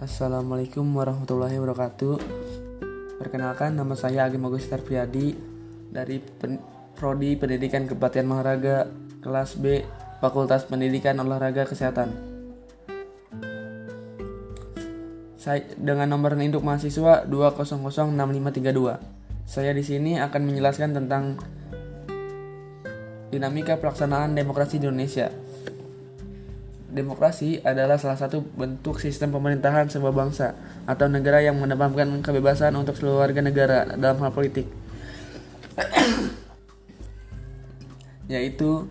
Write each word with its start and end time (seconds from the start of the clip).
Assalamualaikum 0.00 0.96
warahmatullahi 0.96 1.60
wabarakatuh. 1.60 2.16
Perkenalkan 3.20 3.76
nama 3.76 3.92
saya 3.92 4.24
Agim 4.24 4.40
Agus 4.48 4.64
Priyadi 4.64 5.36
dari 5.92 6.24
Pen 6.24 6.56
Prodi 6.96 7.36
Pendidikan 7.36 7.84
Kepatian 7.84 8.32
Olahraga 8.32 8.88
kelas 9.20 9.60
B 9.60 9.84
Fakultas 10.24 10.64
Pendidikan 10.64 11.20
Olahraga 11.20 11.68
Kesehatan. 11.68 12.16
Saya 15.36 15.68
dengan 15.76 16.16
nomor 16.16 16.32
induk 16.40 16.64
mahasiswa 16.64 17.28
2006532. 17.28 18.96
Saya 19.44 19.76
di 19.76 19.84
sini 19.84 20.16
akan 20.16 20.48
menjelaskan 20.48 20.96
tentang 20.96 21.36
dinamika 23.28 23.76
pelaksanaan 23.76 24.32
demokrasi 24.32 24.80
di 24.80 24.88
Indonesia. 24.88 25.49
Demokrasi 26.90 27.62
adalah 27.62 28.02
salah 28.02 28.18
satu 28.18 28.42
bentuk 28.42 28.98
sistem 28.98 29.30
pemerintahan 29.30 29.86
sebuah 29.86 30.10
bangsa 30.10 30.58
atau 30.90 31.06
negara 31.06 31.38
yang 31.38 31.54
menempatkan 31.54 32.18
kebebasan 32.18 32.74
untuk 32.74 32.98
seluruh 32.98 33.22
warga 33.22 33.38
negara 33.38 33.86
dalam 33.94 34.18
hal 34.18 34.34
politik. 34.34 34.66
Yaitu 38.32 38.90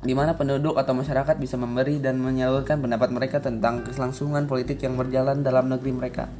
di 0.00 0.16
mana 0.16 0.32
penduduk 0.40 0.80
atau 0.80 0.96
masyarakat 0.96 1.36
bisa 1.36 1.60
memberi 1.60 2.00
dan 2.00 2.24
menyalurkan 2.24 2.80
pendapat 2.80 3.12
mereka 3.12 3.44
tentang 3.44 3.84
kelangsungan 3.84 4.48
politik 4.48 4.80
yang 4.80 4.96
berjalan 4.96 5.44
dalam 5.44 5.68
negeri 5.68 5.92
mereka. 5.92 6.32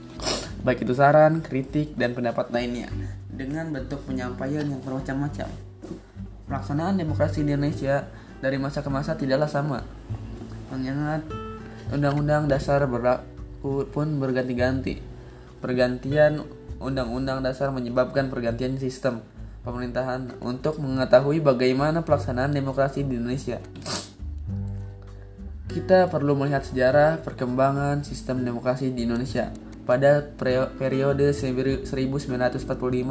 Baik 0.64 0.88
itu 0.88 0.96
saran, 0.96 1.44
kritik, 1.44 1.92
dan 1.92 2.16
pendapat 2.16 2.48
lainnya 2.48 2.88
dengan 3.28 3.68
bentuk 3.68 4.00
penyampaian 4.08 4.64
yang 4.64 4.80
bermacam-macam. 4.80 5.52
Pelaksanaan 6.48 6.96
demokrasi 6.96 7.44
di 7.44 7.52
Indonesia 7.52 8.08
dari 8.40 8.56
masa 8.56 8.80
ke 8.80 8.88
masa 8.88 9.12
tidaklah 9.12 9.50
sama 9.50 9.84
mengingat 10.70 11.24
undang-undang 11.92 12.48
dasar 12.48 12.84
berlaku 12.84 13.88
pun 13.88 14.20
berganti-ganti. 14.20 15.00
Pergantian 15.58 16.44
undang-undang 16.78 17.42
dasar 17.42 17.74
menyebabkan 17.74 18.30
pergantian 18.30 18.78
sistem 18.78 19.20
pemerintahan 19.66 20.38
untuk 20.40 20.78
mengetahui 20.78 21.42
bagaimana 21.42 22.06
pelaksanaan 22.06 22.54
demokrasi 22.54 23.02
di 23.04 23.18
Indonesia. 23.18 23.58
Kita 25.68 26.08
perlu 26.08 26.32
melihat 26.32 26.64
sejarah 26.64 27.20
perkembangan 27.20 28.00
sistem 28.00 28.40
demokrasi 28.40 28.88
di 28.94 29.04
Indonesia 29.04 29.52
pada 29.84 30.24
periode 30.80 31.36
1945 31.36 31.84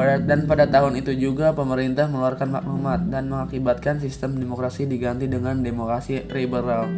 Dan 0.00 0.48
pada 0.48 0.64
tahun 0.64 0.96
itu 0.96 1.12
juga 1.12 1.52
pemerintah 1.52 2.08
mengeluarkan 2.08 2.48
maklumat 2.48 3.12
dan 3.12 3.28
mengakibatkan 3.28 4.00
sistem 4.00 4.40
demokrasi 4.40 4.88
diganti 4.88 5.28
dengan 5.28 5.60
demokrasi 5.60 6.24
liberal 6.32 6.88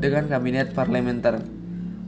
dengan 0.00 0.24
kabinet 0.26 0.72
parlementer. 0.72 1.44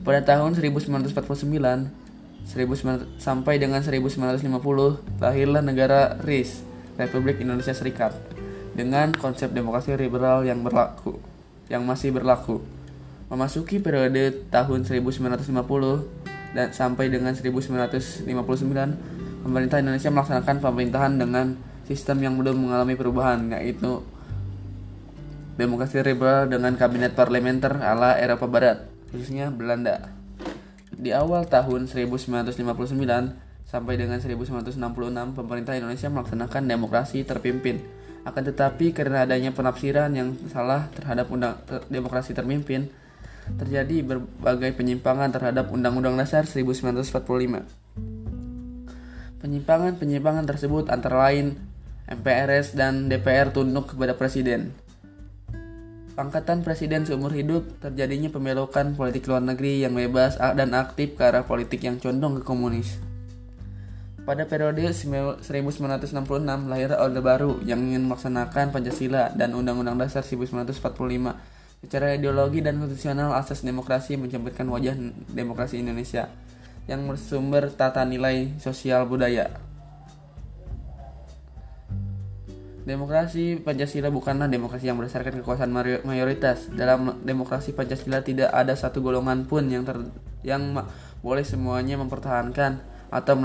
Pada 0.01 0.25
tahun 0.25 0.57
1949 0.57 2.07
19, 2.47 3.19
sampai 3.19 3.59
dengan 3.59 3.83
1950 3.83 4.39
lahirlah 5.19 5.59
negara 5.59 6.15
RIS, 6.23 6.63
Republik 6.95 7.43
Indonesia 7.43 7.75
Serikat, 7.75 8.15
dengan 8.71 9.11
konsep 9.11 9.51
demokrasi 9.51 9.91
liberal 9.99 10.47
yang 10.47 10.63
berlaku, 10.63 11.19
yang 11.67 11.83
masih 11.83 12.15
berlaku. 12.15 12.63
Memasuki 13.27 13.83
periode 13.83 14.47
tahun 14.47 14.87
1950 14.87 15.51
dan 16.55 16.71
sampai 16.71 17.11
dengan 17.11 17.35
1959, 17.35 18.23
pemerintah 19.43 19.83
Indonesia 19.83 20.07
melaksanakan 20.07 20.63
pemerintahan 20.63 21.13
dengan 21.19 21.59
sistem 21.83 22.23
yang 22.23 22.39
belum 22.39 22.55
mengalami 22.55 22.95
perubahan, 22.95 23.51
yaitu 23.51 23.99
demokrasi 25.59 25.99
liberal 26.07 26.47
dengan 26.47 26.71
kabinet 26.79 27.19
parlementer 27.19 27.75
ala 27.83 28.15
Eropa 28.15 28.47
Barat, 28.47 28.87
khususnya 29.11 29.51
Belanda. 29.51 30.07
Di 30.95 31.11
awal 31.11 31.51
tahun 31.51 31.91
1959 31.91 32.55
sampai 33.67 33.93
dengan 33.99 34.23
1966, 34.23 34.79
pemerintah 35.35 35.75
Indonesia 35.75 36.07
melaksanakan 36.07 36.63
demokrasi 36.63 37.27
terpimpin. 37.27 37.83
Akan 38.23 38.47
tetapi 38.47 38.95
karena 38.95 39.27
adanya 39.27 39.51
penafsiran 39.51 40.15
yang 40.15 40.31
salah 40.47 40.87
terhadap 40.95 41.27
undang 41.27 41.59
demokrasi 41.91 42.31
terpimpin, 42.31 42.87
terjadi 43.55 44.03
berbagai 44.03 44.75
penyimpangan 44.75 45.31
terhadap 45.31 45.71
Undang-Undang 45.71 46.19
Dasar 46.19 46.43
1945. 46.43 47.63
Penyimpangan-penyimpangan 49.39 50.43
tersebut 50.43 50.91
antara 50.91 51.31
lain 51.31 51.55
MPRS 52.11 52.75
dan 52.75 53.07
DPR 53.07 53.55
tunduk 53.55 53.95
kepada 53.95 54.19
presiden. 54.19 54.75
Pangkatan 56.17 56.65
presiden 56.65 57.05
seumur 57.05 57.29
hidup 57.29 57.77
terjadinya 57.77 58.33
pembelokan 58.33 58.97
politik 58.97 59.29
luar 59.29 59.45
negeri 59.45 59.85
yang 59.85 59.93
bebas 59.93 60.41
dan 60.41 60.73
aktif 60.73 61.13
ke 61.13 61.21
arah 61.21 61.45
politik 61.45 61.85
yang 61.85 62.01
condong 62.01 62.41
ke 62.41 62.43
komunis. 62.43 62.97
Pada 64.25 64.43
periode 64.43 64.91
1966 64.91 65.45
lahir 66.67 66.91
Orde 66.97 67.21
Baru 67.23 67.61
yang 67.63 67.79
ingin 67.79 68.09
melaksanakan 68.09 68.73
Pancasila 68.75 69.31
dan 69.37 69.55
Undang-Undang 69.55 70.03
Dasar 70.03 70.25
1945 70.25 71.56
Secara 71.87 72.19
ideologi 72.19 72.59
dan 72.59 72.83
konstitusional, 72.83 73.31
asas 73.31 73.63
demokrasi 73.63 74.19
mencerminkan 74.19 74.67
wajah 74.67 74.91
demokrasi 75.31 75.79
Indonesia 75.79 76.27
yang 76.83 77.07
bersumber 77.07 77.71
tata 77.71 78.03
nilai 78.03 78.59
sosial 78.59 79.07
budaya. 79.07 79.55
Demokrasi 82.83 83.63
Pancasila 83.63 84.11
bukanlah 84.11 84.51
demokrasi 84.51 84.91
yang 84.91 84.99
berdasarkan 84.99 85.39
kekuasaan 85.39 85.71
mayoritas. 86.03 86.67
Dalam 86.75 87.23
demokrasi 87.23 87.71
Pancasila 87.71 88.19
tidak 88.19 88.51
ada 88.51 88.75
satu 88.75 88.99
golongan 88.99 89.47
pun 89.47 89.71
yang 89.71 89.87
ter, 89.87 90.11
yang 90.43 90.75
boleh 91.23 91.47
semuanya 91.47 91.95
mempertahankan 91.95 92.83
atau 93.07 93.39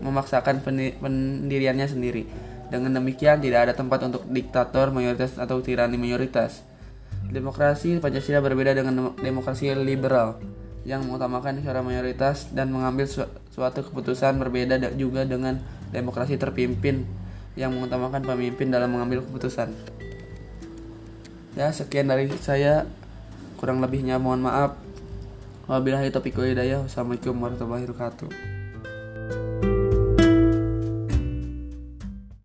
memaksakan 0.00 0.64
pendiriannya 0.64 1.92
sendiri. 1.92 2.24
Dengan 2.72 3.04
demikian 3.04 3.44
tidak 3.44 3.68
ada 3.68 3.76
tempat 3.76 4.00
untuk 4.08 4.24
diktator 4.32 4.88
mayoritas 4.96 5.36
atau 5.36 5.60
tirani 5.60 6.00
mayoritas. 6.00 6.71
Demokrasi 7.32 7.96
Pancasila 7.96 8.44
berbeda 8.44 8.76
dengan 8.76 9.16
demokrasi 9.16 9.72
liberal 9.72 10.36
yang 10.84 11.08
mengutamakan 11.08 11.64
suara 11.64 11.80
mayoritas 11.80 12.52
dan 12.52 12.68
mengambil 12.68 13.08
su 13.08 13.24
suatu 13.54 13.80
keputusan 13.80 14.36
berbeda 14.36 14.76
juga 14.98 15.24
dengan 15.24 15.62
demokrasi 15.94 16.36
terpimpin 16.36 17.08
yang 17.56 17.72
mengutamakan 17.72 18.20
pemimpin 18.20 18.68
dalam 18.68 18.92
mengambil 18.92 19.24
keputusan. 19.24 19.72
Ya, 21.56 21.72
sekian 21.72 22.08
dari 22.08 22.28
saya. 22.40 22.84
Kurang 23.56 23.80
lebihnya 23.80 24.20
mohon 24.20 24.42
maaf. 24.44 24.76
Wabillahi 25.70 26.12
taufiq 26.12 26.36
hidayah. 26.36 26.84
Wassalamualaikum 26.84 27.36
warahmatullahi 27.38 27.86
wabarakatuh. 27.88 28.61